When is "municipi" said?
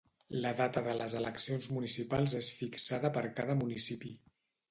3.63-4.13